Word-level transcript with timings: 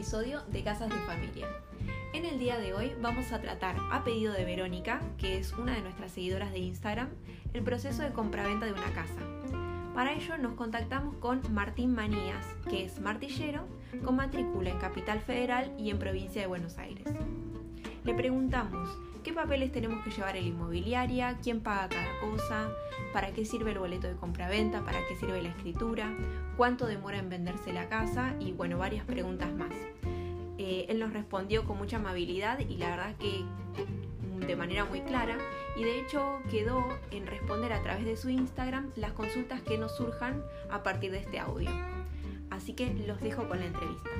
episodio 0.00 0.40
de 0.50 0.62
Casas 0.62 0.88
de 0.88 0.96
Familia. 1.00 1.46
En 2.14 2.24
el 2.24 2.38
día 2.38 2.58
de 2.58 2.72
hoy 2.72 2.90
vamos 3.02 3.32
a 3.32 3.42
tratar, 3.42 3.76
a 3.92 4.02
pedido 4.02 4.32
de 4.32 4.46
Verónica, 4.46 5.02
que 5.18 5.36
es 5.36 5.52
una 5.52 5.74
de 5.74 5.82
nuestras 5.82 6.12
seguidoras 6.12 6.52
de 6.52 6.58
Instagram, 6.58 7.10
el 7.52 7.62
proceso 7.62 8.02
de 8.02 8.10
compraventa 8.10 8.64
de 8.64 8.72
una 8.72 8.94
casa. 8.94 9.20
Para 9.94 10.14
ello 10.14 10.38
nos 10.38 10.54
contactamos 10.54 11.16
con 11.16 11.42
Martín 11.52 11.92
Manías, 11.94 12.46
que 12.70 12.86
es 12.86 12.98
martillero, 12.98 13.66
con 14.02 14.16
matrícula 14.16 14.70
en 14.70 14.78
Capital 14.78 15.20
Federal 15.20 15.70
y 15.78 15.90
en 15.90 15.98
Provincia 15.98 16.40
de 16.40 16.48
Buenos 16.48 16.78
Aires. 16.78 17.06
Le 18.02 18.14
preguntamos 18.14 18.88
qué 19.22 19.32
papeles 19.32 19.72
tenemos 19.72 20.02
que 20.04 20.10
llevar 20.10 20.36
en 20.36 20.44
la 20.44 20.48
inmobiliaria, 20.48 21.38
quién 21.42 21.60
paga 21.60 21.88
cada 21.88 22.20
cosa, 22.20 22.70
para 23.12 23.32
qué 23.32 23.44
sirve 23.44 23.72
el 23.72 23.78
boleto 23.78 24.06
de 24.06 24.16
compraventa, 24.16 24.84
para 24.84 24.98
qué 25.08 25.16
sirve 25.16 25.42
la 25.42 25.50
escritura, 25.50 26.12
cuánto 26.56 26.86
demora 26.86 27.18
en 27.18 27.28
venderse 27.28 27.72
la 27.72 27.88
casa 27.88 28.34
y 28.40 28.52
bueno, 28.52 28.78
varias 28.78 29.04
preguntas 29.04 29.52
más. 29.52 29.72
Eh, 30.58 30.86
él 30.88 30.98
nos 30.98 31.12
respondió 31.12 31.64
con 31.64 31.78
mucha 31.78 31.96
amabilidad 31.96 32.58
y 32.60 32.76
la 32.76 32.90
verdad 32.90 33.16
que 33.16 33.44
de 34.46 34.56
manera 34.56 34.84
muy 34.84 35.00
clara 35.02 35.38
y 35.76 35.84
de 35.84 36.00
hecho 36.00 36.40
quedó 36.50 36.84
en 37.10 37.26
responder 37.26 37.72
a 37.72 37.82
través 37.82 38.04
de 38.04 38.16
su 38.16 38.30
Instagram 38.30 38.90
las 38.96 39.12
consultas 39.12 39.62
que 39.62 39.78
nos 39.78 39.96
surjan 39.96 40.42
a 40.70 40.82
partir 40.82 41.12
de 41.12 41.18
este 41.18 41.38
audio. 41.38 41.70
Así 42.50 42.74
que 42.74 42.92
los 43.06 43.20
dejo 43.20 43.48
con 43.48 43.60
la 43.60 43.66
entrevista. 43.66 44.10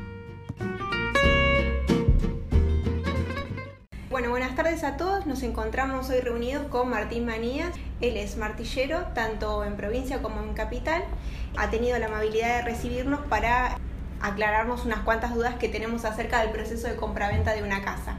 Bueno, 4.20 4.32
buenas 4.32 4.54
tardes 4.54 4.84
a 4.84 4.98
todos. 4.98 5.24
Nos 5.24 5.42
encontramos 5.42 6.10
hoy 6.10 6.20
reunidos 6.20 6.66
con 6.66 6.90
Martín 6.90 7.24
Manías. 7.24 7.70
Él 8.02 8.18
es 8.18 8.36
martillero, 8.36 9.06
tanto 9.14 9.64
en 9.64 9.78
provincia 9.78 10.20
como 10.20 10.42
en 10.42 10.52
capital. 10.52 11.02
Ha 11.56 11.70
tenido 11.70 11.98
la 11.98 12.04
amabilidad 12.04 12.58
de 12.58 12.70
recibirnos 12.70 13.20
para 13.30 13.78
aclararnos 14.20 14.84
unas 14.84 14.98
cuantas 15.04 15.34
dudas 15.34 15.54
que 15.54 15.70
tenemos 15.70 16.04
acerca 16.04 16.42
del 16.42 16.50
proceso 16.50 16.86
de 16.86 16.96
compraventa 16.96 17.54
de 17.54 17.62
una 17.62 17.80
casa. 17.80 18.18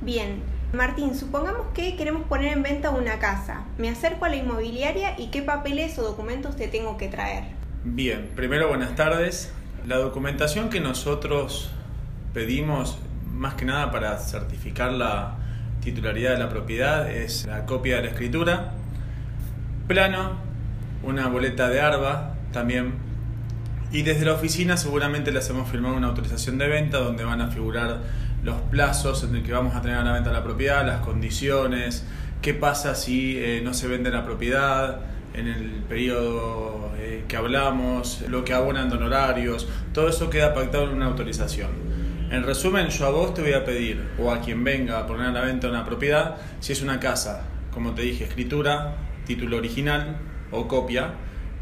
Bien, 0.00 0.42
Martín, 0.72 1.14
supongamos 1.14 1.66
que 1.74 1.94
queremos 1.96 2.22
poner 2.22 2.54
en 2.54 2.62
venta 2.62 2.88
una 2.88 3.18
casa. 3.18 3.64
Me 3.76 3.90
acerco 3.90 4.24
a 4.24 4.30
la 4.30 4.36
inmobiliaria 4.36 5.14
y 5.20 5.26
qué 5.26 5.42
papeles 5.42 5.98
o 5.98 6.02
documentos 6.04 6.56
te 6.56 6.68
tengo 6.68 6.96
que 6.96 7.08
traer. 7.08 7.44
Bien, 7.84 8.30
primero 8.34 8.68
buenas 8.68 8.96
tardes. 8.96 9.52
La 9.86 9.96
documentación 9.96 10.70
que 10.70 10.80
nosotros 10.80 11.70
pedimos 12.32 12.98
más 13.34 13.54
que 13.54 13.64
nada 13.64 13.90
para 13.90 14.18
certificar 14.18 14.92
la 14.92 15.36
titularidad 15.82 16.32
de 16.32 16.38
la 16.38 16.48
propiedad 16.48 17.10
es 17.10 17.46
la 17.46 17.66
copia 17.66 17.96
de 17.96 18.02
la 18.02 18.08
escritura, 18.08 18.72
plano, 19.86 20.38
una 21.02 21.28
boleta 21.28 21.68
de 21.68 21.80
ARBA 21.80 22.34
también. 22.52 22.94
Y 23.92 24.02
desde 24.02 24.24
la 24.24 24.32
oficina 24.32 24.76
seguramente 24.76 25.30
le 25.30 25.38
hacemos 25.38 25.68
firmar 25.70 25.92
una 25.92 26.08
autorización 26.08 26.58
de 26.58 26.68
venta 26.68 26.98
donde 26.98 27.24
van 27.24 27.40
a 27.40 27.48
figurar 27.48 28.00
los 28.42 28.56
plazos 28.62 29.24
en 29.24 29.36
el 29.36 29.42
que 29.42 29.52
vamos 29.52 29.74
a 29.74 29.82
tener 29.82 29.98
a 29.98 30.04
la 30.04 30.12
venta 30.12 30.32
la 30.32 30.42
propiedad, 30.42 30.84
las 30.86 31.00
condiciones, 31.00 32.04
qué 32.42 32.54
pasa 32.54 32.94
si 32.94 33.38
eh, 33.38 33.60
no 33.62 33.72
se 33.74 33.86
vende 33.88 34.10
la 34.10 34.24
propiedad 34.24 35.00
en 35.34 35.48
el 35.48 35.70
periodo 35.88 36.92
eh, 36.98 37.24
que 37.28 37.36
hablamos, 37.36 38.22
lo 38.28 38.44
que 38.44 38.52
abonan 38.52 38.88
de 38.88 38.96
honorarios, 38.96 39.68
todo 39.92 40.08
eso 40.08 40.30
queda 40.30 40.54
pactado 40.54 40.84
en 40.84 40.90
una 40.90 41.06
autorización. 41.06 41.83
En 42.34 42.42
resumen, 42.42 42.88
yo 42.88 43.06
a 43.06 43.10
vos 43.10 43.32
te 43.32 43.42
voy 43.42 43.52
a 43.52 43.64
pedir, 43.64 44.10
o 44.18 44.32
a 44.32 44.40
quien 44.40 44.64
venga 44.64 44.98
a 44.98 45.06
poner 45.06 45.28
a 45.28 45.30
la 45.30 45.42
venta 45.42 45.68
una 45.68 45.84
propiedad, 45.84 46.34
si 46.58 46.72
es 46.72 46.82
una 46.82 46.98
casa, 46.98 47.44
como 47.70 47.94
te 47.94 48.02
dije, 48.02 48.24
escritura, 48.24 48.96
título 49.24 49.56
original 49.56 50.16
o 50.50 50.66
copia, 50.66 51.12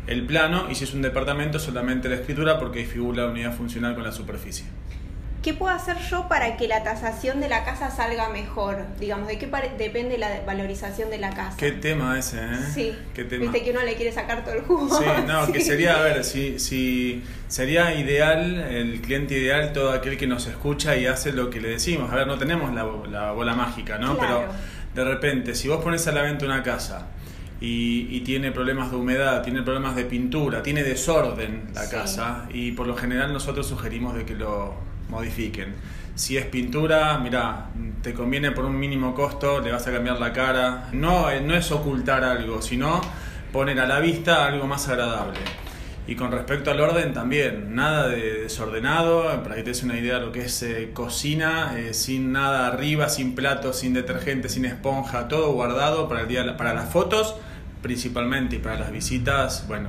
el 0.06 0.24
plano, 0.24 0.68
y 0.70 0.74
si 0.74 0.84
es 0.84 0.94
un 0.94 1.02
departamento, 1.02 1.58
solamente 1.58 2.08
la 2.08 2.14
escritura 2.14 2.58
porque 2.58 2.86
figura 2.86 3.24
la 3.24 3.30
unidad 3.30 3.54
funcional 3.54 3.94
con 3.94 4.04
la 4.04 4.12
superficie. 4.12 4.64
¿Qué 5.42 5.54
puedo 5.54 5.74
hacer 5.74 5.96
yo 6.08 6.28
para 6.28 6.56
que 6.56 6.68
la 6.68 6.84
tasación 6.84 7.40
de 7.40 7.48
la 7.48 7.64
casa 7.64 7.90
salga 7.90 8.28
mejor? 8.28 8.86
Digamos, 9.00 9.26
¿de 9.26 9.38
qué 9.38 9.50
depende 9.76 10.16
la 10.16 10.42
valorización 10.46 11.10
de 11.10 11.18
la 11.18 11.30
casa? 11.30 11.56
Qué 11.56 11.72
tema 11.72 12.16
ese, 12.16 12.38
¿eh? 12.38 12.58
Sí. 12.72 12.96
¿Qué 13.12 13.24
tema? 13.24 13.42
Viste 13.42 13.64
que 13.64 13.72
uno 13.72 13.82
le 13.82 13.94
quiere 13.94 14.12
sacar 14.12 14.44
todo 14.44 14.54
el 14.54 14.60
jugo. 14.62 14.96
Sí, 14.96 15.04
no, 15.26 15.50
que 15.52 15.60
sería, 15.60 15.98
a 15.98 16.02
ver, 16.02 16.22
si, 16.22 16.60
si 16.60 17.24
sería 17.48 17.92
ideal, 17.94 18.54
el 18.60 19.00
cliente 19.00 19.36
ideal, 19.36 19.72
todo 19.72 19.90
aquel 19.90 20.16
que 20.16 20.28
nos 20.28 20.46
escucha 20.46 20.94
y 20.94 21.06
hace 21.06 21.32
lo 21.32 21.50
que 21.50 21.60
le 21.60 21.70
decimos. 21.70 22.12
A 22.12 22.14
ver, 22.14 22.28
no 22.28 22.38
tenemos 22.38 22.72
la, 22.72 22.86
la 23.10 23.32
bola 23.32 23.54
mágica, 23.54 23.98
¿no? 23.98 24.16
Claro. 24.16 24.44
Pero 24.94 25.04
de 25.06 25.12
repente, 25.12 25.56
si 25.56 25.66
vos 25.66 25.82
pones 25.82 26.06
a 26.06 26.12
la 26.12 26.22
venta 26.22 26.44
una 26.44 26.62
casa 26.62 27.08
y, 27.60 28.06
y, 28.16 28.20
tiene 28.20 28.52
problemas 28.52 28.92
de 28.92 28.96
humedad, 28.96 29.42
tiene 29.42 29.62
problemas 29.62 29.96
de 29.96 30.04
pintura, 30.04 30.62
tiene 30.62 30.84
desorden 30.84 31.64
la 31.74 31.82
Sí. 31.82 31.90
casa 31.96 32.46
y 32.52 32.72
por 32.72 32.86
lo 32.86 32.94
general 32.96 33.32
nosotros 33.32 33.66
sugerimos 33.66 34.14
de 34.14 34.24
que 34.24 34.34
lo 34.34 34.91
modifiquen. 35.12 35.74
Si 36.14 36.36
es 36.36 36.46
pintura, 36.46 37.18
mira, 37.18 37.68
te 38.02 38.12
conviene 38.12 38.50
por 38.50 38.64
un 38.64 38.76
mínimo 38.78 39.14
costo, 39.14 39.60
le 39.60 39.70
vas 39.70 39.86
a 39.86 39.92
cambiar 39.92 40.18
la 40.18 40.32
cara. 40.32 40.88
No, 40.92 41.30
eh, 41.30 41.40
no 41.40 41.54
es 41.54 41.70
ocultar 41.70 42.24
algo, 42.24 42.60
sino 42.60 43.00
poner 43.52 43.78
a 43.78 43.86
la 43.86 44.00
vista 44.00 44.46
algo 44.46 44.66
más 44.66 44.88
agradable. 44.88 45.38
Y 46.06 46.16
con 46.16 46.32
respecto 46.32 46.72
al 46.72 46.80
orden 46.80 47.14
también, 47.14 47.76
nada 47.76 48.08
de 48.08 48.42
desordenado, 48.42 49.42
para 49.44 49.54
que 49.54 49.62
te 49.62 49.70
des 49.70 49.84
una 49.84 49.96
idea 49.96 50.18
de 50.18 50.26
lo 50.26 50.32
que 50.32 50.46
es 50.46 50.62
eh, 50.64 50.90
cocina, 50.92 51.74
eh, 51.78 51.94
sin 51.94 52.32
nada 52.32 52.66
arriba, 52.66 53.08
sin 53.08 53.36
platos, 53.36 53.78
sin 53.78 53.94
detergente, 53.94 54.48
sin 54.48 54.64
esponja, 54.64 55.28
todo 55.28 55.52
guardado 55.52 56.08
para 56.08 56.22
el 56.22 56.28
día 56.28 56.56
para 56.56 56.74
las 56.74 56.90
fotos 56.90 57.36
principalmente 57.82 58.56
y 58.56 58.58
para 58.60 58.78
las 58.78 58.92
visitas, 58.92 59.66
bueno, 59.66 59.88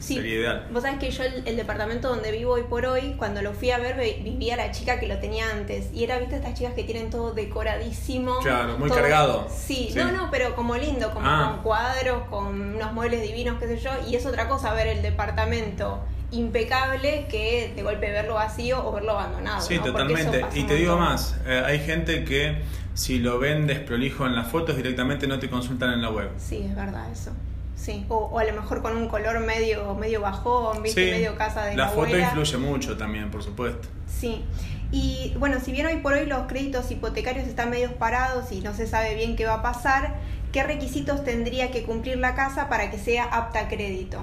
Sí. 0.00 0.14
sería 0.16 0.34
ideal. 0.34 0.66
Vos 0.72 0.82
sabés 0.82 0.98
que 0.98 1.10
yo 1.10 1.22
el, 1.24 1.42
el 1.46 1.56
departamento 1.56 2.08
donde 2.08 2.32
vivo 2.32 2.52
hoy 2.54 2.62
por 2.64 2.86
hoy, 2.86 3.14
cuando 3.18 3.42
lo 3.42 3.52
fui 3.52 3.70
a 3.70 3.78
ver, 3.78 3.96
ve- 3.96 4.20
vivía 4.22 4.56
la 4.56 4.70
chica 4.72 4.98
que 4.98 5.06
lo 5.06 5.18
tenía 5.18 5.50
antes. 5.50 5.88
Y 5.94 6.04
era, 6.04 6.18
viste, 6.18 6.36
estas 6.36 6.54
chicas 6.54 6.74
que 6.74 6.84
tienen 6.84 7.10
todo 7.10 7.32
decoradísimo. 7.32 8.38
Claro, 8.40 8.78
muy 8.78 8.88
todo- 8.88 8.98
cargado. 9.00 9.48
Sí. 9.54 9.90
Sí. 9.92 9.98
no, 9.98 10.10
no, 10.12 10.28
pero 10.30 10.54
como 10.56 10.76
lindo, 10.76 11.10
como 11.12 11.26
Ah. 11.28 11.52
con 11.54 11.62
cuadros, 11.62 12.22
con 12.28 12.74
unos 12.76 12.92
muebles 12.92 13.22
divinos, 13.22 13.58
qué 13.60 13.66
sé 13.68 13.78
yo. 13.78 13.90
Y 14.08 14.16
es 14.16 14.26
otra 14.26 14.48
cosa 14.48 14.72
ver 14.74 14.86
el 14.88 15.02
departamento 15.02 16.00
impecable 16.32 17.26
que 17.28 17.72
de 17.74 17.82
golpe 17.82 18.10
verlo 18.10 18.34
vacío 18.34 18.86
o 18.86 18.92
verlo 18.92 19.12
abandonado. 19.12 19.60
Sí, 19.60 19.78
totalmente. 19.78 20.44
Y 20.54 20.64
te 20.64 20.74
digo 20.76 20.96
más, 20.96 21.36
eh, 21.46 21.62
hay 21.64 21.80
gente 21.80 22.24
que 22.24 22.62
si 22.94 23.18
lo 23.18 23.38
ven 23.38 23.66
desprolijo 23.66 24.26
en 24.26 24.34
las 24.34 24.48
fotos 24.48 24.76
directamente 24.76 25.26
no 25.26 25.38
te 25.38 25.48
consultan 25.50 25.92
en 25.92 26.02
la 26.02 26.10
web. 26.10 26.30
Sí, 26.38 26.64
es 26.68 26.74
verdad 26.76 27.10
eso. 27.10 27.32
Sí. 27.80 28.04
O, 28.08 28.16
o 28.16 28.38
a 28.38 28.44
lo 28.44 28.52
mejor 28.52 28.82
con 28.82 28.94
un 28.94 29.08
color 29.08 29.40
medio, 29.40 29.94
medio 29.94 30.20
bajón, 30.20 30.82
viste, 30.82 31.02
Sí, 31.06 31.10
medio 31.10 31.34
casa 31.36 31.64
de 31.64 31.76
la, 31.76 31.84
la 31.84 31.88
foto 31.90 32.08
abuela. 32.08 32.26
influye 32.26 32.58
mucho 32.58 32.96
también, 32.98 33.30
por 33.30 33.42
supuesto. 33.42 33.88
Sí, 34.06 34.44
y 34.92 35.32
bueno, 35.38 35.60
si 35.64 35.72
bien 35.72 35.86
hoy 35.86 35.96
por 35.96 36.12
hoy 36.12 36.26
los 36.26 36.46
créditos 36.46 36.90
hipotecarios 36.90 37.46
están 37.48 37.70
medios 37.70 37.92
parados 37.92 38.52
y 38.52 38.60
no 38.60 38.74
se 38.74 38.86
sabe 38.86 39.14
bien 39.14 39.34
qué 39.34 39.46
va 39.46 39.54
a 39.54 39.62
pasar, 39.62 40.16
¿qué 40.52 40.62
requisitos 40.62 41.24
tendría 41.24 41.70
que 41.70 41.84
cumplir 41.84 42.18
la 42.18 42.34
casa 42.34 42.68
para 42.68 42.90
que 42.90 42.98
sea 42.98 43.24
apta 43.24 43.60
a 43.60 43.68
crédito? 43.68 44.20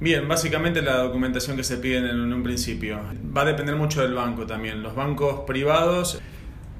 Bien, 0.00 0.26
básicamente 0.26 0.82
la 0.82 0.96
documentación 0.98 1.56
que 1.56 1.64
se 1.64 1.76
pide 1.76 1.98
en 1.98 2.32
un 2.32 2.42
principio. 2.42 3.00
Va 3.36 3.42
a 3.42 3.44
depender 3.44 3.76
mucho 3.76 4.02
del 4.02 4.14
banco 4.14 4.46
también. 4.46 4.82
Los 4.82 4.94
bancos 4.96 5.40
privados, 5.46 6.20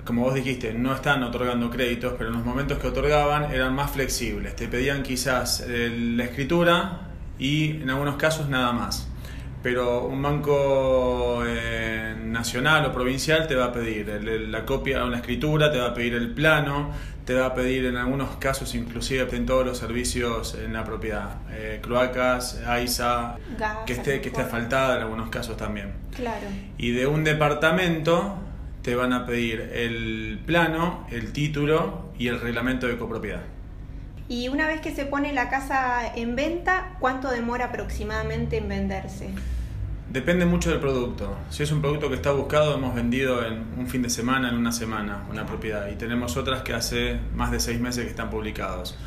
como 0.05 0.23
vos 0.23 0.35
dijiste, 0.35 0.73
no 0.73 0.95
están 0.95 1.23
otorgando 1.23 1.71
créditos, 1.71 2.15
pero 2.19 2.31
en 2.31 2.37
los 2.37 2.45
momentos 2.45 2.79
que 2.79 2.89
otorgaban 2.89 3.53
eran 3.53 3.75
más 3.75 3.93
flexibles. 3.93 4.57
Te 4.57 4.69
pedían 4.69 5.03
quizás 5.03 5.65
eh, 5.67 5.91
la 6.17 6.25
escritura 6.25 7.09
y 7.39 7.83
en 7.83 7.91
algunos 7.91 8.17
casos 8.17 8.49
nada 8.49 8.73
más. 8.73 9.09
Pero 9.63 10.07
un 10.07 10.21
banco 10.21 11.45
eh, 11.47 12.17
nacional 12.21 12.85
o 12.87 12.93
provincial 12.93 13.47
te 13.47 13.55
va 13.55 13.67
a 13.67 13.73
pedir 13.73 14.09
la 14.49 14.67
copia, 14.67 15.05
una 15.05 15.19
escritura, 15.19 15.71
te 15.71 15.79
va 15.79 15.89
a 15.89 15.95
pedir 15.95 16.15
el 16.15 16.33
plano, 16.33 16.91
te 17.25 17.35
va 17.35 17.47
a 17.47 17.55
pedir 17.55 17.85
en 17.85 17.97
algunos 17.97 18.37
casos 18.37 18.75
inclusive 18.75 19.29
en 19.37 19.47
todos 19.47 19.65
los 19.65 19.79
servicios 19.79 20.59
en 20.61 20.73
la 20.73 20.83
propiedad, 20.83 21.37
eh, 21.53 21.79
cloacas, 21.81 22.61
AISA, 22.67 23.37
Gas, 23.57 23.79
que 23.87 23.93
esté, 23.93 24.21
que 24.21 24.31
esté 24.31 24.43
asfaltada 24.43 24.97
en 24.97 25.03
algunos 25.03 25.31
casos 25.31 25.57
también. 25.57 25.93
Claro. 26.17 26.49
Y 26.77 26.91
de 26.91 27.07
un 27.07 27.23
departamento 27.23 28.37
te 28.83 28.95
van 28.95 29.13
a 29.13 29.27
pedir 29.27 29.61
el 29.75 30.41
plano, 30.45 31.07
el 31.11 31.33
título 31.33 32.11
y 32.19 32.29
el 32.29 32.41
reglamento 32.41 32.87
de 32.87 32.99
copropiedad. 32.99 33.43
Y 34.29 34.49
una 34.49 34.67
vez 34.67 34.81
que 34.81 34.95
se 34.95 35.05
pone 35.05 35.33
la 35.33 35.49
casa 35.49 36.15
en 36.15 36.37
venta, 36.37 36.97
¿cuánto 37.01 37.31
demora 37.31 37.67
aproximadamente 37.67 38.59
en 38.59 38.69
venderse? 38.69 39.31
Depende 40.11 40.45
mucho 40.45 40.71
del 40.71 40.81
producto. 40.81 41.37
Si 41.49 41.63
es 41.63 41.73
un 41.73 41.81
producto 41.81 42.09
que 42.09 42.17
está 42.17 42.33
buscado, 42.33 42.75
hemos 42.75 42.95
vendido 42.95 43.47
en 43.47 43.65
un 43.79 43.87
fin 43.87 44.03
de 44.03 44.11
semana, 44.11 44.51
en 44.51 44.57
una 44.57 44.73
semana, 44.73 45.25
una 45.31 45.47
propiedad. 45.47 45.89
Y 45.91 45.97
tenemos 45.97 46.37
otras 46.37 46.63
que 46.63 46.75
hace 46.75 47.19
más 47.35 47.51
de 47.51 47.61
seis 47.61 47.81
meses 47.81 48.05
que 48.05 48.11
están 48.11 48.31
publicados. 48.31 48.99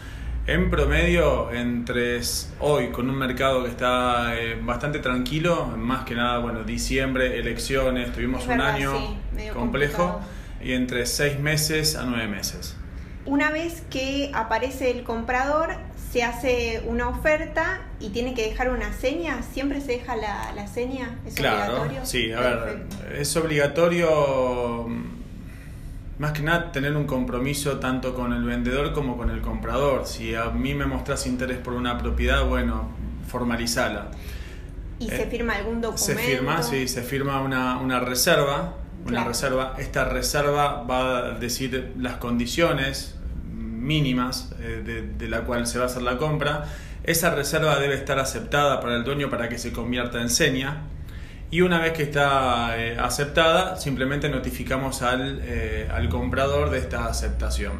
En 0.47 0.69
promedio, 0.69 1.51
entre 1.51 2.21
hoy, 2.59 2.89
con 2.89 3.09
un 3.09 3.18
mercado 3.18 3.63
que 3.63 3.69
está 3.69 4.39
eh, 4.39 4.56
bastante 4.62 5.00
tranquilo, 5.00 5.65
más 5.75 6.06
que 6.06 6.13
nada, 6.13 6.38
bueno, 6.38 6.63
diciembre, 6.63 7.39
elecciones, 7.39 8.13
tuvimos 8.13 8.45
un 8.45 8.62
año 8.62 8.95
sí, 8.95 9.47
complejo, 9.51 10.03
complicado. 10.03 10.19
y 10.62 10.74
entre 10.74 11.07
seis 11.07 11.39
meses 11.39 11.95
a 11.95 12.06
nueve 12.06 12.27
meses. 12.27 12.77
Una 13.25 13.50
vez 13.50 13.81
que 13.89 14.30
aparece 14.36 14.92
el 14.92 15.01
comprador, 15.03 15.69
se 16.12 16.21
hace 16.21 16.83
una 16.86 17.09
oferta 17.09 17.81
y 18.00 18.09
tiene 18.09 18.36
que 18.36 18.44
dejar 18.44 18.69
una 18.69 18.94
seña, 18.94 19.42
¿siempre 19.42 19.81
se 19.81 19.94
deja 19.94 20.15
la, 20.15 20.51
la 20.53 20.68
seña? 20.68 21.18
¿Es 21.25 21.33
claro, 21.33 21.88
sí, 22.03 22.31
a 22.31 22.39
ver, 22.39 22.86
es 23.18 23.36
obligatorio 23.36 24.86
mm, 24.88 25.25
más 26.19 26.31
que 26.31 26.41
nada 26.41 26.71
tener 26.71 26.95
un 26.95 27.06
compromiso 27.06 27.79
tanto 27.79 28.13
con 28.13 28.33
el 28.33 28.44
vendedor 28.44 28.94
como 28.94 29.17
con 29.17 29.29
el 29.29 29.41
comprador. 29.41 30.06
Si 30.06 30.33
a 30.35 30.45
mí 30.45 30.73
me 30.73 30.85
mostras 30.85 31.27
interés 31.27 31.57
por 31.57 31.73
una 31.73 31.97
propiedad, 31.97 32.45
bueno, 32.45 32.89
formalizala. 33.27 34.12
¿Y 35.00 35.09
se 35.09 35.23
eh, 35.23 35.27
firma 35.29 35.56
algún 35.56 35.81
documento? 35.81 35.97
Se 36.06 36.15
firma, 36.15 36.63
sí, 36.63 36.88
se 36.88 37.01
firma 37.01 37.41
una, 37.41 37.77
una 37.77 38.00
reserva. 38.00 38.75
Una 39.06 39.23
reserva. 39.23 39.75
Esta 39.77 40.06
reserva 40.06 40.83
va 40.83 41.17
a 41.17 41.31
decir 41.31 41.94
las 42.00 42.15
condiciones 42.15 43.15
mínimas 43.53 44.51
eh, 44.59 45.11
de, 45.18 45.27
la 45.29 45.41
cual 45.41 45.68
se 45.68 45.77
va 45.77 45.85
a 45.85 45.88
hacer 45.88 46.01
la 46.01 46.18
compra. 46.18 46.65
Esa 47.03 47.33
reserva 47.33 47.79
debe 47.79 47.94
estar 47.94 48.18
aceptada 48.19 48.79
para 48.81 48.95
el 48.95 49.03
dueño 49.03 49.29
para 49.29 49.47
que 49.47 49.59
se 49.59 49.71
convierta 49.71 50.21
en 50.21 50.29
seña. 50.29 50.81
Y 51.51 51.62
una 51.62 51.80
vez 51.80 51.94
que 51.94 52.03
está 52.03 52.77
eh, 52.77 52.97
aceptada, 53.00 53.77
simplemente 53.77 54.30
notificamos 54.30 55.01
al, 55.01 55.42
eh, 55.44 55.88
al 55.94 56.09
comprador 56.09 56.69
de 56.69 56.80
esta 56.80 57.06
aceptación. 57.06 57.74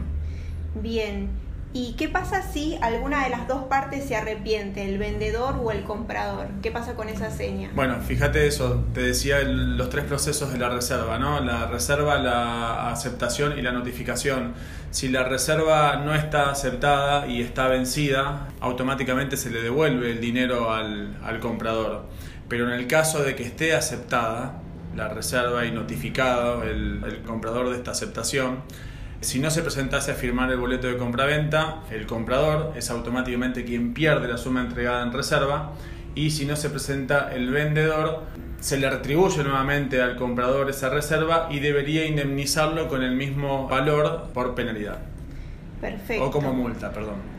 Bien. 0.76 1.46
¿Y 1.78 1.96
qué 1.98 2.08
pasa 2.08 2.42
si 2.42 2.78
alguna 2.82 3.26
de 3.26 3.32
las 3.32 3.50
dos 3.50 3.66
partes 3.66 4.06
se 4.06 4.16
arrepiente, 4.16 4.88
el 4.88 4.98
vendedor 4.98 5.60
o 5.62 5.72
el 5.72 5.84
comprador? 5.84 6.48
¿Qué 6.62 6.72
pasa 6.72 6.96
con 6.96 7.10
esa 7.10 7.30
seña? 7.32 7.70
Bueno, 7.76 8.00
fíjate 8.00 8.48
eso, 8.48 8.86
te 8.94 9.02
decía 9.02 9.42
los 9.44 9.90
tres 9.90 10.06
procesos 10.06 10.54
de 10.54 10.58
la 10.58 10.70
reserva, 10.70 11.20
¿no? 11.20 11.42
La 11.42 11.68
reserva, 11.68 12.18
la 12.18 12.92
aceptación 12.92 13.60
y 13.60 13.62
la 13.62 13.74
notificación. 13.74 14.54
Si 14.92 15.10
la 15.10 15.26
reserva 15.26 15.98
no 15.98 16.16
está 16.16 16.50
aceptada 16.50 17.28
y 17.28 17.42
está 17.42 17.68
vencida, 17.68 18.48
automáticamente 18.62 19.36
se 19.36 19.50
le 19.50 19.62
devuelve 19.62 20.12
el 20.12 20.22
dinero 20.22 20.72
al, 20.72 21.18
al 21.26 21.42
comprador. 21.42 22.08
Pero 22.48 22.68
en 22.68 22.80
el 22.80 22.88
caso 22.88 23.24
de 23.24 23.36
que 23.36 23.44
esté 23.44 23.74
aceptada 23.74 24.62
la 24.96 25.10
reserva 25.10 25.66
y 25.66 25.72
notificado 25.72 26.64
el, 26.64 27.04
el 27.06 27.22
comprador 27.24 27.70
de 27.70 27.78
esta 27.78 27.92
aceptación, 27.92 28.60
si 29.22 29.40
no 29.40 29.50
se 29.50 29.62
presentase 29.62 30.12
a 30.12 30.16
firmar 30.16 30.52
el 30.52 30.58
boleto 30.58 30.88
de 30.88 30.98
compraventa, 30.98 31.82
el 31.92 32.06
comprador 32.06 32.74
es 32.76 32.90
automáticamente 32.92 33.66
quien 33.66 33.94
pierde 33.94 34.28
la 34.28 34.38
suma 34.38 34.62
entregada 34.62 35.04
en 35.04 35.12
reserva 35.12 35.74
y 36.14 36.32
si 36.32 36.46
no 36.46 36.56
se 36.56 36.70
presenta 36.70 37.34
el 37.34 37.50
vendedor, 37.50 38.24
se 38.60 38.78
le 38.78 38.90
retribuye 38.90 39.44
nuevamente 39.44 40.02
al 40.02 40.16
comprador 40.16 40.70
esa 40.70 40.90
reserva 40.90 41.48
y 41.52 41.60
debería 41.60 42.06
indemnizarlo 42.06 42.88
con 42.88 43.04
el 43.04 43.16
mismo 43.16 43.68
valor 43.68 44.30
por 44.34 44.56
penalidad. 44.56 45.00
Perfecto. 45.82 46.26
O 46.26 46.32
como 46.32 46.54
multa, 46.54 46.92
perdón. 46.92 47.35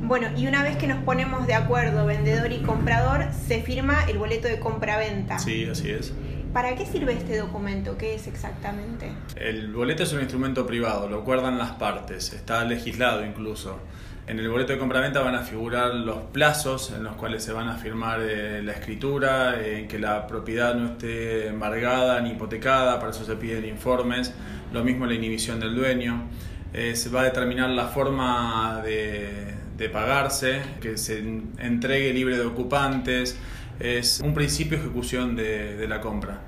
Bueno, 0.00 0.28
y 0.36 0.46
una 0.46 0.62
vez 0.62 0.76
que 0.76 0.86
nos 0.86 1.02
ponemos 1.02 1.46
de 1.46 1.54
acuerdo, 1.54 2.06
vendedor 2.06 2.52
y 2.52 2.58
comprador, 2.58 3.26
se 3.46 3.62
firma 3.62 4.04
el 4.08 4.18
boleto 4.18 4.48
de 4.48 4.58
compraventa. 4.60 5.38
Sí, 5.38 5.68
así 5.70 5.90
es. 5.90 6.12
¿Para 6.52 6.74
qué 6.76 6.86
sirve 6.86 7.12
este 7.12 7.36
documento? 7.36 7.98
¿Qué 7.98 8.14
es 8.14 8.26
exactamente? 8.26 9.12
El 9.36 9.72
boleto 9.72 10.04
es 10.04 10.12
un 10.12 10.20
instrumento 10.20 10.66
privado, 10.66 11.08
lo 11.08 11.20
acuerdan 11.20 11.58
las 11.58 11.72
partes, 11.72 12.32
está 12.32 12.64
legislado 12.64 13.24
incluso. 13.24 13.78
En 14.26 14.38
el 14.38 14.48
boleto 14.48 14.72
de 14.72 14.78
compraventa 14.78 15.20
van 15.20 15.34
a 15.34 15.42
figurar 15.42 15.94
los 15.94 16.18
plazos 16.32 16.92
en 16.94 17.02
los 17.02 17.16
cuales 17.16 17.42
se 17.42 17.52
van 17.52 17.68
a 17.68 17.76
firmar 17.76 18.20
eh, 18.22 18.62
la 18.62 18.72
escritura, 18.72 19.60
en 19.62 19.88
que 19.88 19.98
la 19.98 20.26
propiedad 20.26 20.74
no 20.74 20.92
esté 20.92 21.48
embargada 21.48 22.20
ni 22.20 22.30
hipotecada, 22.30 22.98
para 22.98 23.10
eso 23.10 23.24
se 23.24 23.36
piden 23.36 23.64
informes, 23.64 24.34
lo 24.72 24.84
mismo 24.84 25.06
la 25.06 25.14
inhibición 25.14 25.60
del 25.60 25.74
dueño. 25.74 26.28
Eh, 26.72 26.94
se 26.94 27.08
va 27.08 27.22
a 27.22 27.24
determinar 27.24 27.70
la 27.70 27.88
forma 27.88 28.82
de, 28.84 29.54
de 29.78 29.88
pagarse, 29.88 30.60
que 30.80 30.98
se 30.98 31.18
entregue 31.58 32.12
libre 32.12 32.36
de 32.36 32.44
ocupantes, 32.44 33.38
es 33.80 34.20
un 34.20 34.34
principio 34.34 34.76
de 34.76 34.84
ejecución 34.84 35.36
de, 35.36 35.86
la 35.88 36.00
compra. 36.00 36.40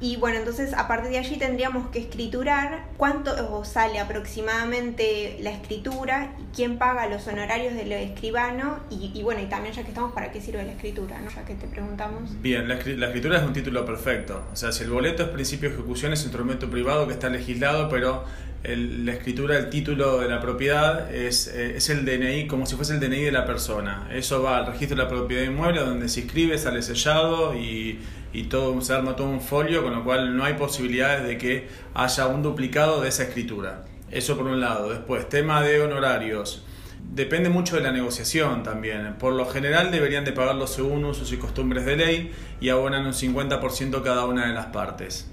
Y 0.00 0.16
bueno, 0.16 0.38
entonces 0.38 0.74
a 0.74 0.86
partir 0.86 1.10
de 1.10 1.18
allí 1.18 1.36
tendríamos 1.36 1.90
que 1.90 1.98
escriturar 1.98 2.86
cuánto 2.96 3.64
sale 3.64 3.98
aproximadamente 3.98 5.38
la 5.40 5.50
escritura, 5.50 6.32
quién 6.54 6.78
paga 6.78 7.08
los 7.08 7.26
honorarios 7.26 7.74
del 7.74 7.90
escribano 7.90 8.78
y, 8.90 9.22
bueno, 9.22 9.42
y 9.42 9.46
también 9.46 9.74
ya 9.74 9.82
que 9.82 9.88
estamos, 9.88 10.12
¿para 10.12 10.30
qué 10.30 10.40
sirve 10.40 10.62
la 10.64 10.72
escritura? 10.72 11.20
¿no? 11.20 11.30
Ya 11.30 11.44
que 11.44 11.54
te 11.54 11.66
preguntamos. 11.66 12.40
Bien, 12.40 12.68
la, 12.68 12.76
escritura 12.76 13.38
es 13.38 13.44
un 13.44 13.52
título 13.52 13.84
perfecto. 13.84 14.44
O 14.52 14.56
sea, 14.56 14.70
si 14.70 14.84
el 14.84 14.90
boleto 14.90 15.24
es 15.24 15.30
principio 15.30 15.68
de 15.68 15.74
ejecución, 15.74 16.12
es 16.12 16.20
un 16.20 16.26
instrumento 16.26 16.70
privado 16.70 17.08
que 17.08 17.14
está 17.14 17.28
legislado, 17.28 17.88
pero 17.88 18.24
la 18.62 19.12
escritura, 19.12 19.56
el 19.56 19.70
título 19.70 20.18
de 20.20 20.28
la 20.28 20.40
propiedad 20.40 21.12
es, 21.14 21.48
eh, 21.48 21.76
es, 21.76 21.90
el 21.90 22.04
DNI, 22.04 22.46
como 22.46 22.66
si 22.66 22.74
fuese 22.76 22.94
el 22.94 23.00
DNI 23.00 23.22
de 23.22 23.32
la 23.32 23.46
persona. 23.46 24.08
Eso 24.12 24.42
va 24.42 24.58
al 24.58 24.66
registro 24.66 24.96
de 24.96 25.04
la 25.04 25.08
propiedad 25.08 25.44
inmueble, 25.44 25.80
donde 25.80 26.08
se 26.08 26.20
inscribe, 26.20 26.58
sale 26.58 26.82
sellado 26.82 27.54
y, 27.54 28.00
y 28.32 28.44
todo, 28.44 28.80
se 28.80 28.92
arma 28.92 29.16
todo 29.16 29.28
un 29.28 29.40
folio, 29.40 29.82
con 29.82 29.94
lo 29.94 30.04
cual 30.04 30.36
no 30.36 30.44
hay 30.44 30.54
posibilidades 30.54 31.26
de 31.26 31.38
que 31.38 31.68
haya 31.94 32.26
un 32.26 32.42
duplicado 32.42 33.00
de 33.00 33.08
esa 33.08 33.24
escritura. 33.24 33.84
Eso 34.10 34.36
por 34.36 34.46
un 34.46 34.60
lado. 34.60 34.90
Después, 34.90 35.28
tema 35.28 35.62
de 35.62 35.80
honorarios. 35.80 36.64
Depende 37.12 37.48
mucho 37.48 37.76
de 37.76 37.82
la 37.82 37.92
negociación 37.92 38.62
también. 38.62 39.14
Por 39.18 39.32
lo 39.32 39.46
general 39.46 39.90
deberían 39.90 40.24
de 40.24 40.32
pagarlo 40.32 40.66
según 40.66 41.04
usos 41.04 41.32
y 41.32 41.36
costumbres 41.36 41.84
de 41.86 41.96
ley 41.96 42.32
y 42.60 42.68
abonan 42.68 43.06
un 43.06 43.12
50% 43.12 44.02
cada 44.02 44.26
una 44.26 44.46
de 44.46 44.54
las 44.54 44.66
partes. 44.66 45.30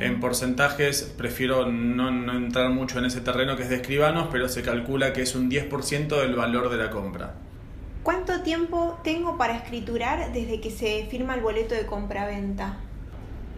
En 0.00 0.20
porcentajes 0.20 1.14
prefiero 1.16 1.66
no, 1.66 2.08
entrar 2.32 2.70
mucho 2.70 2.98
en 2.98 3.04
ese 3.04 3.20
terreno 3.20 3.56
que 3.56 3.64
es 3.64 3.68
de 3.68 3.76
escribanos, 3.76 4.28
pero 4.30 4.48
se 4.48 4.62
calcula 4.62 5.12
que 5.12 5.22
es 5.22 5.34
un 5.34 5.50
10% 5.50 6.20
del 6.20 6.34
valor 6.34 6.70
de 6.70 6.76
la 6.76 6.90
compra. 6.90 7.34
¿Cuánto 8.08 8.40
tiempo 8.40 8.98
tengo 9.04 9.36
para 9.36 9.54
escriturar 9.54 10.32
desde 10.32 10.62
que 10.62 10.70
se 10.70 11.06
firma 11.10 11.34
el 11.34 11.42
boleto 11.42 11.74
de 11.74 11.84
compra-venta? 11.84 12.78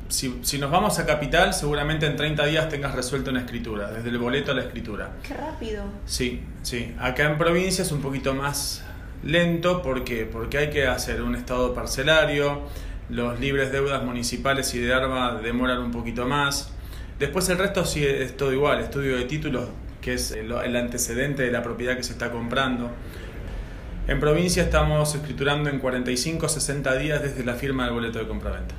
Si, 0.08 0.40
si, 0.42 0.58
nos 0.58 0.72
vamos 0.72 0.98
a 0.98 1.06
capital, 1.06 1.54
seguramente 1.54 2.06
en 2.06 2.16
30 2.16 2.46
días 2.46 2.68
tengas 2.68 2.96
resuelto 2.96 3.30
una 3.30 3.42
escritura, 3.42 3.92
desde 3.92 4.08
el 4.08 4.18
boleto 4.18 4.50
a 4.50 4.54
la 4.56 4.62
escritura. 4.62 5.12
Qué 5.22 5.34
rápido. 5.34 5.84
Sí, 6.04 6.40
sí. 6.62 6.92
Acá 6.98 7.30
en 7.30 7.38
provincia 7.38 7.82
es 7.82 7.92
un 7.92 8.02
poquito 8.02 8.34
más 8.34 8.82
lento, 9.22 9.82
¿por 9.82 10.02
qué? 10.02 10.24
Porque 10.24 10.58
hay 10.58 10.70
que 10.70 10.84
hacer 10.84 11.22
un 11.22 11.36
estado 11.36 11.72
parcelario, 11.72 12.62
los 13.08 13.38
libres 13.38 13.70
deudas 13.70 14.02
municipales 14.02 14.74
y 14.74 14.80
de 14.80 14.92
ARBA 14.92 15.42
demoran 15.42 15.78
un 15.78 15.92
poquito 15.92 16.26
más. 16.26 16.72
Después 17.20 17.48
el 17.50 17.58
resto 17.58 17.84
sí 17.84 18.04
es 18.04 18.36
todo 18.36 18.52
igual, 18.52 18.80
estudio 18.80 19.16
de 19.16 19.26
títulos, 19.26 19.68
que 20.00 20.14
es 20.14 20.32
el, 20.32 20.50
antecedente 20.74 21.44
de 21.44 21.52
la 21.52 21.62
propiedad 21.62 21.96
que 21.96 22.02
se 22.02 22.10
está 22.10 22.32
comprando. 22.32 22.90
En 24.10 24.18
provincia 24.18 24.64
estamos 24.64 25.14
escriturando 25.14 25.70
en 25.70 25.80
45-60 25.80 26.98
días 26.98 27.22
desde 27.22 27.44
la 27.44 27.54
firma 27.54 27.84
del 27.84 27.94
boleto 27.94 28.18
de 28.18 28.26
compraventa. 28.26 28.74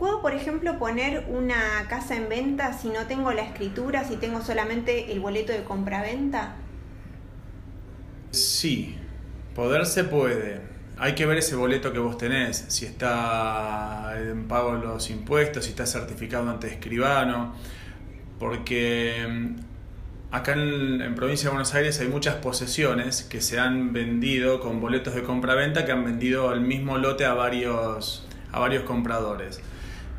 ¿Puedo, 0.00 0.20
por 0.20 0.34
ejemplo, 0.34 0.80
poner 0.80 1.26
una 1.28 1.86
casa 1.88 2.16
en 2.16 2.28
venta 2.28 2.72
si 2.72 2.88
no 2.88 3.06
tengo 3.06 3.32
la 3.32 3.42
escritura, 3.42 4.02
si 4.02 4.16
tengo 4.16 4.42
solamente 4.42 5.12
el 5.12 5.20
boleto 5.20 5.52
de 5.52 5.62
compraventa? 5.62 6.56
Sí, 8.32 8.96
poder 9.54 9.86
se 9.86 10.02
puede 10.02 10.72
hay 10.98 11.14
que 11.14 11.24
ver 11.24 11.38
ese 11.38 11.54
boleto 11.56 11.92
que 11.92 12.00
vos 12.00 12.18
tenés, 12.18 12.64
si 12.68 12.84
está 12.84 14.14
en 14.18 14.48
pago 14.48 14.72
los 14.72 15.08
impuestos, 15.10 15.64
si 15.64 15.70
está 15.70 15.86
certificado 15.86 16.50
ante 16.50 16.66
escribano, 16.68 17.54
porque 18.38 19.26
mm, 19.28 19.71
acá 20.32 20.54
en, 20.54 21.14
provincia 21.14 21.48
de 21.48 21.50
Buenos 21.50 21.74
Aires 21.74 22.00
hay 22.00 22.08
muchas 22.08 22.36
posesiones 22.36 23.22
que 23.22 23.40
se 23.40 23.60
han 23.60 23.92
vendido 23.92 24.60
con 24.60 24.80
boletos 24.80 25.14
de 25.14 25.22
compra-venta 25.22 25.84
que 25.84 25.92
han 25.92 26.04
vendido 26.04 26.52
el 26.52 26.62
mismo 26.62 26.98
lote 26.98 27.26
a 27.26 27.34
varios, 27.34 28.26
a 28.50 28.58
varios 28.58 28.84
compradores. 28.84 29.60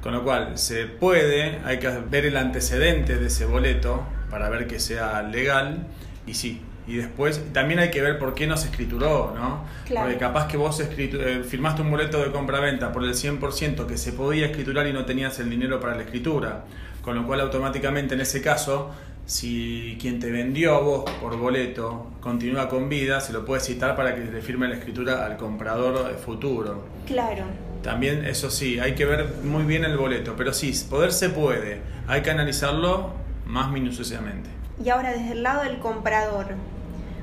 Con 0.01 0.13
lo 0.13 0.24
cual, 0.24 0.58
se 0.58 0.86
puede, 0.86 1.60
hay 1.65 1.79
que 1.79 1.89
ver 1.89 2.25
el 2.25 2.38
antecedente 2.38 3.17
de 3.17 3.27
ese 3.27 3.46
boleto 3.46 4.03
para 4.29 4.50
ver 4.50 4.67
que 4.67 4.79
sea 4.79 5.24
legal 5.24 5.88
y 6.27 6.36
sí, 6.36 6.62
y 6.86 6.98
después 6.98 7.41
también 7.53 7.79
hay 7.79 7.89
que 7.89 8.01
ver 8.01 8.20
por 8.20 8.36
qué 8.36 8.46
no 8.46 8.58
se 8.58 8.67
escrituró, 8.67 9.34
¿no? 9.36 9.63
Porque 9.88 10.17
capaz 10.17 10.48
que 10.48 10.58
vos 10.58 10.79
eh, 10.79 11.43
firmaste 11.48 11.82
un 11.82 11.89
boleto 11.89 12.22
de 12.22 12.32
compra-venta 12.32 12.91
por 12.91 13.03
el 13.03 13.13
100% 13.13 13.86
que 13.88 13.98
se 13.98 14.12
podía 14.12 14.48
escriturar 14.48 14.86
y 14.88 14.93
no 14.93 15.05
tenías 15.05 15.39
el 15.39 15.50
dinero 15.50 15.79
para 15.79 15.96
la 15.96 16.03
escritura, 16.03 16.65
con 17.01 17.15
lo 17.15 17.25
cual 17.25 17.39
automáticamente 17.39 18.15
en 18.15 18.22
ese 18.22 18.41
caso, 18.41 18.91
si 19.25 19.98
quien 20.01 20.20
te 20.20 20.32
vendió 20.32 20.75
a 20.75 20.80
vos 20.80 21.10
por 21.22 21.38
boleto 21.38 22.08
continúa 22.20 22.68
con 22.68 22.89
vida, 22.89 23.22
se 23.22 23.32
lo 23.34 23.46
puede 23.46 23.62
citar 23.62 23.96
para 23.96 24.15
que 24.15 24.22
le 24.22 24.42
firme 24.42 24.68
la 24.68 24.75
escritura 24.75 25.25
al 25.25 25.38
comprador 25.38 26.15
futuro. 26.18 26.86
Claro. 27.06 27.46
También, 27.82 28.25
eso 28.25 28.50
sí, 28.50 28.80
hay 28.80 28.96
que 28.96 29.06
ver 29.06 29.27
muy 29.44 29.63
bien 29.63 29.84
el 29.84 29.98
boleto, 29.98 30.36
pero 30.38 30.53
sí, 30.53 30.74
poder 30.89 31.12
se 31.12 31.30
puede, 31.30 31.82
hay 32.08 32.22
que 32.22 32.32
analizarlo 32.32 33.12
más 33.46 33.72
minuciosamente. 33.72 34.50
Y 34.84 34.89
ahora 34.89 35.12
desde 35.12 35.34
el 35.34 35.44
lado 35.44 35.63
del 35.63 35.80
comprador, 35.80 36.56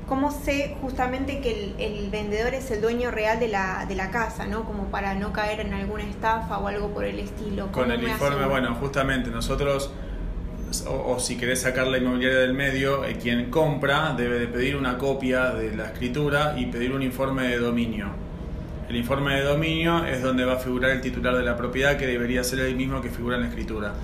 ¿cómo 0.06 0.30
sé 0.30 0.76
justamente 0.82 1.40
que 1.40 1.74
el, 1.78 2.10
vendedor 2.10 2.52
es 2.52 2.70
el 2.70 2.82
dueño 2.82 3.10
real 3.10 3.40
de 3.40 3.48
la, 3.48 3.86
de 3.86 3.94
la 3.94 4.10
casa, 4.10 4.46
¿no? 4.46 4.64
Como 4.64 4.84
para 4.90 5.14
no 5.14 5.32
caer 5.32 5.60
en 5.60 5.72
alguna 5.72 6.04
estafa 6.04 6.58
o 6.58 6.68
algo 6.68 6.88
por 6.92 7.04
el 7.04 7.18
estilo. 7.18 7.72
Con 7.72 7.90
el 7.90 8.02
informe, 8.02 8.46
bueno, 8.46 8.74
justamente 8.74 9.30
nosotros 9.30 9.90
o, 10.86 11.18
si 11.18 11.36
querés 11.36 11.62
sacar 11.62 11.86
la 11.86 11.98
inmobiliaria 11.98 12.38
del 12.38 12.54
medio, 12.54 13.04
eh, 13.04 13.16
quien 13.20 13.50
compra 13.50 14.14
debe 14.16 14.38
de 14.38 14.46
pedir 14.46 14.76
una 14.76 14.98
copia 14.98 15.50
de 15.50 15.76
la 15.76 15.86
escritura 15.86 16.54
y 16.56 16.66
pedir 16.66 16.92
un 16.92 17.02
informe 17.02 17.48
de 17.48 17.58
dominio. 17.58 18.08
El 18.88 18.96
informe 18.96 19.34
de 19.34 19.42
dominio 19.42 20.04
es 20.04 20.22
donde 20.22 20.44
va 20.44 20.54
a 20.54 20.58
figurar 20.58 20.90
el 20.90 21.00
titular 21.00 21.36
de 21.36 21.44
la 21.44 21.56
propiedad, 21.56 21.96
que 21.96 22.06
debería 22.06 22.42
ser 22.42 22.60
el 22.60 22.76
mismo 22.76 23.00
que 23.00 23.10
figura 23.10 23.36
en 23.36 23.42
la 23.42 23.48
escritura. 23.48 23.94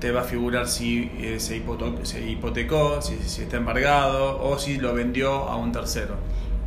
Te 0.00 0.10
va 0.10 0.20
a 0.20 0.24
figurar 0.24 0.68
si 0.68 1.10
eh, 1.18 1.40
se, 1.40 1.56
hipotecó, 1.56 3.02
si, 3.02 3.16
si 3.16 3.42
está 3.42 3.56
embargado 3.56 4.40
o 4.42 4.58
si 4.58 4.76
lo 4.76 4.94
vendió 4.94 5.30
a 5.48 5.56
un 5.56 5.72
tercero. 5.72 6.16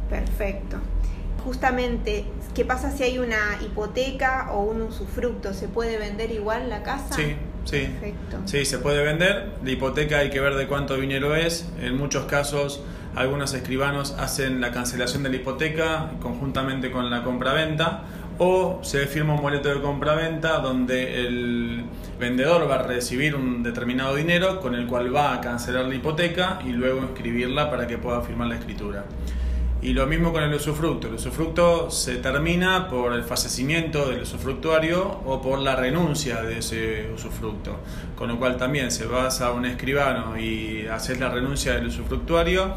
Perfecto. 0.10 0.77
Justamente, 1.43 2.25
¿qué 2.53 2.65
pasa 2.65 2.91
si 2.91 3.03
hay 3.03 3.17
una 3.17 3.57
hipoteca 3.63 4.51
o 4.51 4.63
un 4.63 4.81
usufructo? 4.81 5.53
¿Se 5.53 5.67
puede 5.67 5.98
vender 5.98 6.31
igual 6.31 6.69
la 6.69 6.83
casa? 6.83 7.15
Sí, 7.15 7.36
Sí, 7.65 7.88
sí, 8.46 8.65
se 8.65 8.77
puede 8.80 9.03
vender. 9.03 9.51
La 9.63 9.72
hipoteca 9.72 10.20
hay 10.20 10.30
que 10.30 10.39
ver 10.39 10.56
de 10.56 10.68
cuánto 10.68 10.98
dinero 10.98 11.36
es. 11.36 11.70
En 11.80 11.98
muchos 11.98 12.25
casos, 12.25 12.84
algunos 13.15 13.53
escribanos 13.53 14.15
hacen 14.18 14.62
la 14.62 14.72
cancelación 14.72 15.24
de 15.24 15.30
la 15.30 15.36
hipoteca 15.36 16.12
conjuntamente 16.22 16.91
con 16.91 17.10
la 17.10 17.24
compraventa 17.24 18.03
o 18.38 18.80
se 18.82 19.06
firma 19.06 19.36
un 19.36 19.41
boleto 19.41 19.70
de 19.70 19.82
compraventa 19.82 20.60
donde 20.60 21.25
el 21.25 21.84
vendedor 22.20 22.70
va 22.70 22.75
a 22.75 22.84
recibir 22.84 23.36
un 23.36 23.62
determinado 23.62 24.15
dinero 24.15 24.60
con 24.60 24.74
el 24.74 24.88
cual 24.88 25.13
va 25.13 25.34
a 25.36 25.41
cancelar 25.41 25.86
la 25.86 25.96
hipoteca 25.96 26.60
y 26.65 26.70
luego 26.70 27.01
inscribirla 27.01 27.70
para 27.70 27.86
que 27.86 27.98
pueda 27.98 28.22
firmar 28.22 28.48
la 28.48 28.56
escritura. 28.56 29.06
Y 29.83 29.93
lo 29.93 30.05
mismo 30.05 30.31
con 30.31 30.43
el 30.43 30.53
usufructo. 30.53 31.07
El 31.07 31.15
usufructo 31.15 31.89
se 31.89 32.17
termina 32.17 32.88
por 32.88 33.13
el 33.13 33.23
fallecimiento 33.23 34.09
del 34.09 34.21
usufructuario 34.21 35.21
o 35.25 35.41
por 35.41 35.57
la 35.57 35.75
renuncia 35.75 36.43
de 36.43 36.59
ese 36.59 37.09
usufructo. 37.11 37.79
Con 38.15 38.27
lo 38.27 38.38
cual 38.38 38.57
también 38.57 38.91
se 38.91 39.07
vas 39.07 39.41
a 39.41 39.51
un 39.51 39.65
escribano 39.65 40.38
y 40.38 40.85
haces 40.85 41.19
la 41.19 41.29
renuncia 41.29 41.73
del 41.73 41.88
usufructuario, 41.88 42.75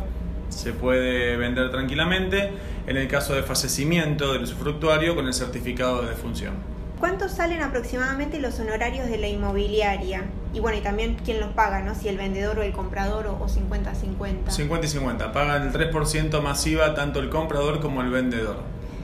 se 0.48 0.72
puede 0.72 1.36
vender 1.36 1.70
tranquilamente. 1.70 2.50
En 2.86 2.96
el 2.96 3.06
caso 3.08 3.34
de 3.34 3.42
fallecimiento 3.42 4.32
del 4.32 4.44
usufructuario 4.44 5.14
con 5.14 5.26
el 5.26 5.34
certificado 5.34 6.02
de 6.02 6.10
defunción. 6.10 6.54
¿Cuánto 7.00 7.28
salen 7.28 7.60
aproximadamente 7.60 8.40
los 8.40 8.58
honorarios 8.60 9.08
de 9.08 9.18
la 9.18 9.28
inmobiliaria? 9.28 10.24
Y 10.54 10.60
bueno, 10.60 10.78
y 10.78 10.80
también 10.82 11.16
quién 11.24 11.40
los 11.40 11.50
paga, 11.50 11.82
¿no? 11.82 11.96
Si 11.96 12.08
el 12.08 12.16
vendedor 12.16 12.60
o 12.60 12.62
el 12.62 12.72
comprador 12.72 13.26
o 13.26 13.46
50-50. 13.46 14.50
50 14.50 14.86
y 14.86 14.88
50. 14.88 15.32
Pagan 15.32 15.62
el 15.62 15.72
3% 15.72 16.40
masiva 16.40 16.94
tanto 16.94 17.18
el 17.18 17.28
comprador 17.28 17.80
como 17.80 18.02
el 18.02 18.10
vendedor 18.10 18.58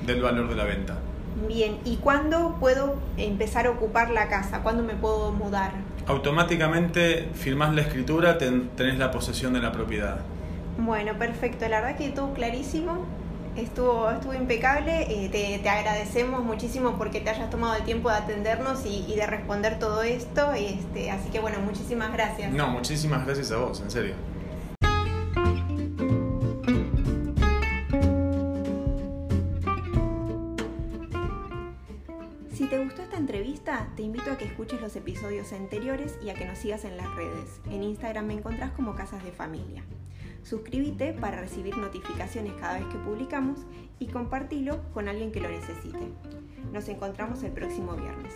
del 0.07 0.23
valor 0.23 0.49
de 0.49 0.55
la 0.55 0.65
venta. 0.65 0.99
Bien, 1.49 1.79
¿y 1.85 1.97
cuándo 1.97 2.57
puedo 2.61 2.95
empezar 3.17 3.67
a 3.67 3.71
ocupar 3.71 4.11
la 4.11 4.29
casa? 4.29 4.63
¿Cuándo 4.63 4.85
me 4.85 4.95
puedo 4.95 5.33
mudar? 5.33 5.73
Automáticamente 6.07 7.29
firmás 7.35 7.75
la 7.75 7.83
escritura, 7.83 8.39
tenés 8.39 8.99
la 8.99 9.11
posesión 9.11 9.53
de 9.53 9.61
la 9.61 9.73
propiedad. 9.73 10.19
Bueno, 10.79 11.15
perfecto. 11.19 11.69
La 11.69 11.81
verdad 11.81 11.99
que 11.99 12.11
todo 12.11 12.33
clarísimo 12.33 13.07
estuvo, 13.57 14.11
estuvo 14.11 14.35
impecable. 14.35 15.25
Eh, 15.25 15.29
te, 15.29 15.69
agradecemos 15.69 16.45
muchísimo 16.45 16.97
porque 16.97 17.21
te 17.21 17.31
hayas 17.31 17.51
tomado 17.51 17.75
el 17.75 17.83
tiempo 17.85 18.11
de 18.11 18.17
atendernos 18.17 18.85
y, 18.87 19.15
de 19.15 19.27
responder 19.27 19.79
todo 19.79 20.03
esto. 20.03 20.53
Este, 20.53 21.11
así 21.11 21.31
que 21.31 21.41
bueno, 21.41 21.59
muchísimas 21.61 22.13
gracias. 22.13 22.53
No, 22.53 22.69
muchísimas 22.69 23.25
gracias 23.25 23.53
a 23.53 23.57
vos, 23.59 23.81
en 23.81 23.91
serio. 23.91 24.15
Si 32.53 32.67
te 32.67 32.79
gustó 32.79 33.03
esta 33.03 33.17
entrevista, 33.17 33.89
te 33.97 34.03
invito 34.03 34.31
a 34.31 34.39
que 34.39 34.45
escuches 34.45 34.81
los 34.81 34.95
episodios 34.95 35.53
anteriores 35.53 36.19
y 36.23 36.31
a 36.31 36.35
que 36.35 36.45
nos 36.45 36.59
sigas 36.59 36.85
en 36.85 36.97
las 36.97 37.13
redes. 37.15 37.61
En 37.71 37.83
Instagram 37.83 38.27
me 38.27 38.35
encontrás 38.35 38.71
como 38.73 38.95
Casas 38.95 39.25
de 39.25 39.33
Familia. 39.33 39.83
Suscríbete 40.43 41.13
para 41.13 41.41
recibir 41.41 41.77
notificaciones 41.77 42.53
cada 42.61 42.79
vez 42.79 42.87
que 42.87 42.99
publicamos 42.99 43.61
y 43.99 44.07
compartilo 44.07 44.81
con 44.93 45.09
alguien 45.09 45.33
que 45.33 45.41
lo 45.41 45.49
necesite. 45.49 45.99
Nos 46.73 46.89
encontramos 46.89 47.43
el 47.43 47.53
próximo 47.53 47.95
viernes. 47.95 48.35